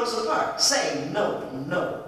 [0.00, 2.04] Rosa Parks, say no, no.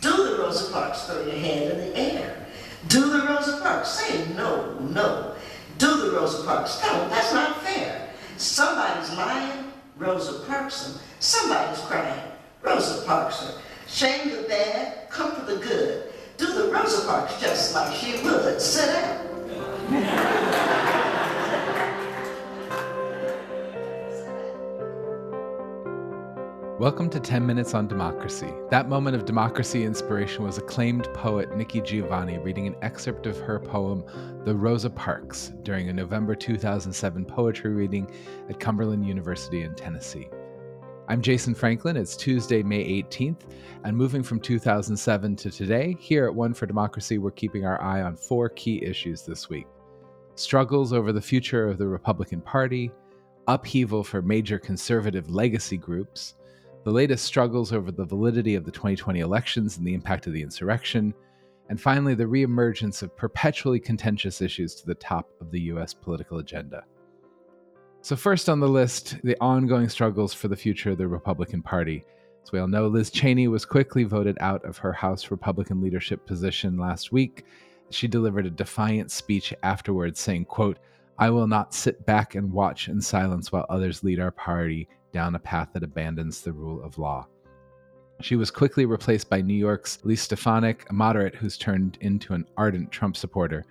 [0.00, 2.46] Do the Rosa Parks, throw your hand in the air.
[2.86, 5.34] Do the Rosa Parks, say no, no.
[5.76, 8.10] Do the Rosa Parks, no, that's not fair.
[8.36, 11.00] Somebody's lying, Rosa Parks.
[11.18, 12.30] Somebody's crying,
[12.62, 13.58] Rosa Parks.
[13.88, 16.12] Shame the bad, comfort the good.
[16.36, 18.60] Do the Rosa Parks just like she would.
[18.60, 20.78] Sit down.
[26.82, 28.52] Welcome to 10 Minutes on Democracy.
[28.70, 33.60] That moment of democracy inspiration was acclaimed poet Nikki Giovanni reading an excerpt of her
[33.60, 34.02] poem,
[34.44, 38.10] The Rosa Parks, during a November 2007 poetry reading
[38.50, 40.28] at Cumberland University in Tennessee.
[41.06, 41.96] I'm Jason Franklin.
[41.96, 43.42] It's Tuesday, May 18th,
[43.84, 48.02] and moving from 2007 to today, here at One for Democracy, we're keeping our eye
[48.02, 49.68] on four key issues this week
[50.34, 52.90] struggles over the future of the Republican Party,
[53.46, 56.34] upheaval for major conservative legacy groups,
[56.84, 60.42] the latest struggles over the validity of the 2020 elections and the impact of the
[60.42, 61.14] insurrection,
[61.68, 66.38] and finally, the reemergence of perpetually contentious issues to the top of the US political
[66.38, 66.84] agenda.
[68.02, 72.04] So, first on the list, the ongoing struggles for the future of the Republican Party.
[72.42, 76.26] As we all know, Liz Cheney was quickly voted out of her House Republican leadership
[76.26, 77.44] position last week.
[77.90, 80.78] She delivered a defiant speech afterwards saying, quote,
[81.18, 85.34] I will not sit back and watch in silence while others lead our party down
[85.34, 87.26] a path that abandons the rule of law.
[88.20, 92.46] She was quickly replaced by New York's Lee Stefanik, a moderate who's turned into an
[92.56, 93.64] ardent Trump supporter.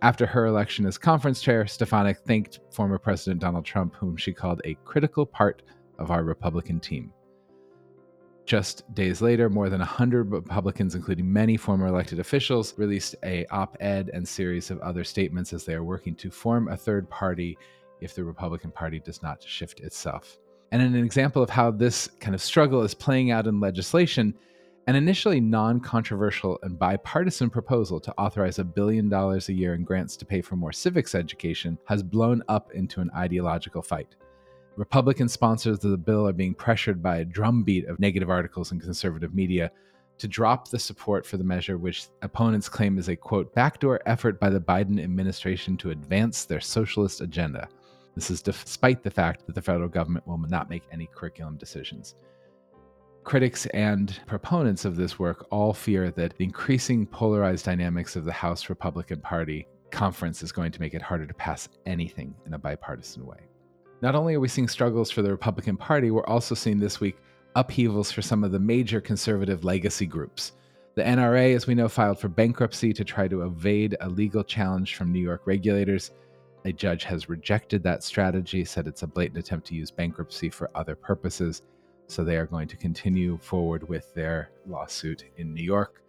[0.00, 4.60] After her election as conference chair, Stefanik thanked former President Donald Trump, whom she called
[4.64, 5.62] a critical part
[5.98, 7.12] of our Republican team.
[8.44, 14.10] Just days later, more than 100 Republicans, including many former elected officials, released a op-ed
[14.12, 17.56] and series of other statements as they are working to form a third party
[18.00, 20.38] if the Republican Party does not shift itself.
[20.72, 24.34] And an example of how this kind of struggle is playing out in legislation,
[24.88, 29.84] an initially non controversial and bipartisan proposal to authorize a billion dollars a year in
[29.84, 34.16] grants to pay for more civics education has blown up into an ideological fight.
[34.76, 38.80] Republican sponsors of the bill are being pressured by a drumbeat of negative articles in
[38.80, 39.70] conservative media
[40.18, 44.40] to drop the support for the measure, which opponents claim is a quote, backdoor effort
[44.40, 47.68] by the Biden administration to advance their socialist agenda.
[48.14, 52.14] This is despite the fact that the federal government will not make any curriculum decisions.
[53.24, 58.32] Critics and proponents of this work all fear that the increasing polarized dynamics of the
[58.32, 62.58] House Republican Party conference is going to make it harder to pass anything in a
[62.58, 63.48] bipartisan way.
[64.02, 67.16] Not only are we seeing struggles for the Republican Party, we're also seeing this week
[67.54, 70.54] upheavals for some of the major conservative legacy groups.
[70.96, 74.96] The NRA, as we know, filed for bankruptcy to try to evade a legal challenge
[74.96, 76.10] from New York regulators.
[76.64, 80.68] A judge has rejected that strategy, said it's a blatant attempt to use bankruptcy for
[80.74, 81.62] other purposes.
[82.08, 86.02] So they are going to continue forward with their lawsuit in New York.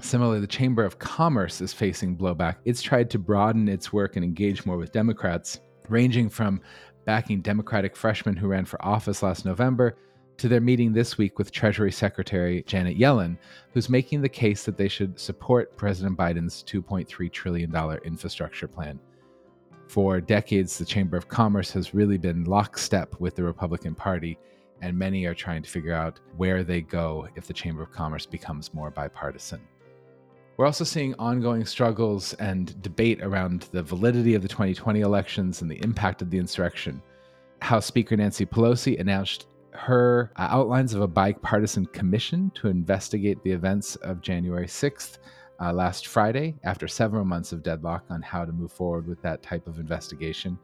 [0.00, 2.56] Similarly, the Chamber of Commerce is facing blowback.
[2.64, 6.60] It's tried to broaden its work and engage more with Democrats, ranging from
[7.08, 9.96] backing Democratic freshmen who ran for office last November
[10.36, 13.38] to their meeting this week with Treasury Secretary Janet Yellen,
[13.72, 17.74] who's making the case that they should support President Biden's $2.3 trillion
[18.04, 19.00] infrastructure plan.
[19.86, 24.38] For decades, the Chamber of Commerce has really been lockstep with the Republican Party,
[24.82, 28.26] and many are trying to figure out where they go if the Chamber of Commerce
[28.26, 29.62] becomes more bipartisan.
[30.58, 35.70] We're also seeing ongoing struggles and debate around the validity of the 2020 elections and
[35.70, 37.00] the impact of the insurrection.
[37.62, 43.52] House Speaker Nancy Pelosi announced her uh, outlines of a bipartisan commission to investigate the
[43.52, 45.18] events of January 6th
[45.60, 49.44] uh, last Friday after several months of deadlock on how to move forward with that
[49.44, 50.58] type of investigation.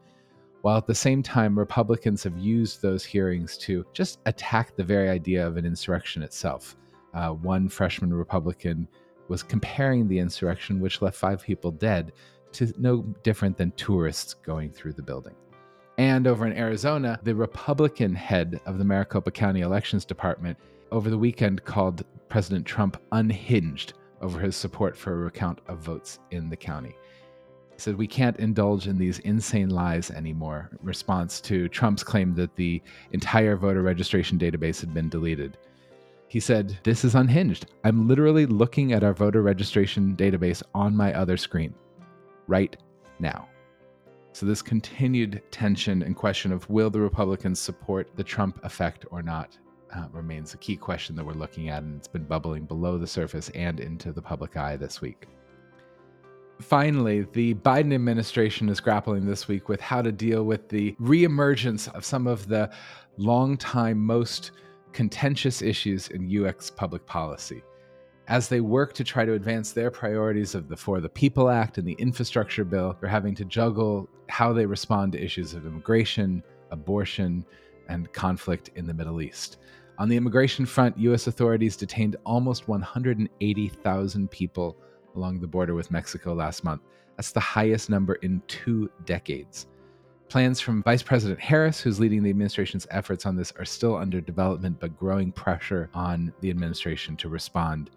[0.61, 5.07] While at the same time, Republicans have used those hearings to just attack the very
[5.07, 6.75] idea of an insurrection itself.
[7.13, 8.89] Uh, one freshman Republican
[9.27, 12.13] was comparing the insurrection, which left five people dead,
[12.53, 15.35] to no different than tourists going through the building.
[15.97, 20.57] And over in Arizona, the Republican head of the Maricopa County Elections Department
[20.91, 26.19] over the weekend called President Trump unhinged over his support for a recount of votes
[26.31, 26.95] in the county.
[27.73, 32.33] He said, We can't indulge in these insane lies anymore, in response to Trump's claim
[32.35, 35.57] that the entire voter registration database had been deleted.
[36.27, 37.67] He said, This is unhinged.
[37.83, 41.73] I'm literally looking at our voter registration database on my other screen
[42.47, 42.75] right
[43.19, 43.47] now.
[44.33, 49.21] So, this continued tension and question of will the Republicans support the Trump effect or
[49.21, 49.57] not
[49.95, 53.07] uh, remains a key question that we're looking at, and it's been bubbling below the
[53.07, 55.27] surface and into the public eye this week.
[56.61, 61.93] Finally, the Biden administration is grappling this week with how to deal with the reemergence
[61.93, 62.69] of some of the
[63.17, 64.51] longtime most
[64.95, 66.71] contentious issues in U.S.
[66.71, 67.61] public policy.
[68.29, 71.77] As they work to try to advance their priorities of the For the People Act
[71.77, 76.41] and the infrastructure bill, they're having to juggle how they respond to issues of immigration,
[76.71, 77.45] abortion,
[77.89, 79.57] and conflict in the Middle East.
[79.97, 81.27] On the immigration front, U.S.
[81.27, 84.77] authorities detained almost 180,000 people
[85.17, 86.81] along the border with Mexico last month.
[87.17, 89.67] That's the highest number in two decades.
[90.29, 94.19] Plans from Vice President Harris, who's leading the administration's efforts on this, are still under
[94.19, 97.91] development, but growing pressure on the administration to respond.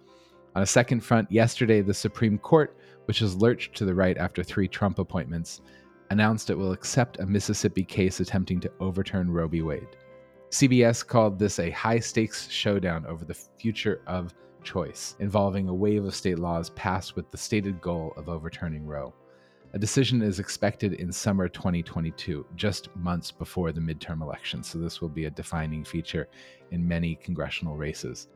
[0.54, 2.76] On a second front, yesterday, the Supreme Court,
[3.06, 5.62] which has lurched to the right after three Trump appointments,
[6.10, 9.62] announced it will accept a Mississippi case attempting to overturn Roe v.
[9.62, 9.96] Wade.
[10.50, 16.04] CBS called this a high stakes showdown over the future of choice, involving a wave
[16.04, 19.14] of state laws passed with the stated goal of overturning Roe.
[19.74, 25.02] A decision is expected in summer 2022, just months before the midterm elections, so this
[25.02, 26.26] will be a defining feature
[26.70, 28.28] in many congressional races.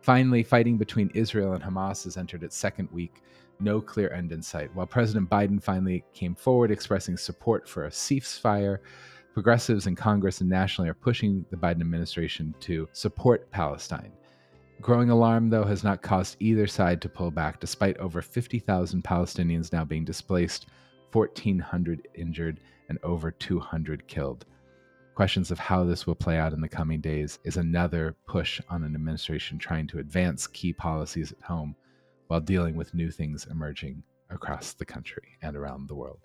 [0.00, 3.20] Finally, fighting between Israel and Hamas has entered its second week,
[3.60, 4.74] no clear end in sight.
[4.74, 8.78] While President Biden finally came forward expressing support for a ceasefire,
[9.34, 14.12] progressives in Congress and nationally are pushing the Biden administration to support Palestine.
[14.80, 19.72] Growing alarm, though, has not caused either side to pull back, despite over 50,000 Palestinians
[19.72, 20.66] now being displaced,
[21.12, 24.46] 1,400 injured, and over 200 killed.
[25.14, 28.82] Questions of how this will play out in the coming days is another push on
[28.82, 31.76] an administration trying to advance key policies at home
[32.28, 36.20] while dealing with new things emerging across the country and around the world.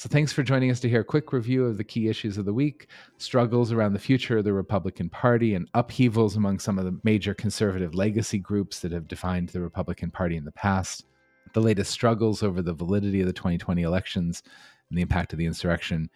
[0.00, 2.46] So, thanks for joining us to hear a quick review of the key issues of
[2.46, 2.86] the week
[3.18, 7.34] struggles around the future of the Republican Party, and upheavals among some of the major
[7.34, 11.04] conservative legacy groups that have defined the Republican Party in the past,
[11.52, 14.42] the latest struggles over the validity of the 2020 elections
[14.88, 16.08] and the impact of the insurrection,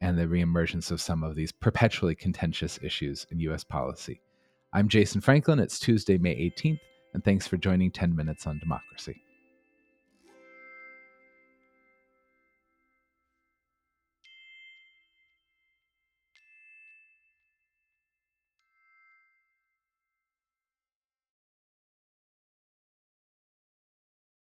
[0.00, 3.64] and the reemergence of some of these perpetually contentious issues in U.S.
[3.64, 4.20] policy.
[4.72, 5.58] I'm Jason Franklin.
[5.58, 6.78] It's Tuesday, May 18th,
[7.12, 9.20] and thanks for joining 10 Minutes on Democracy.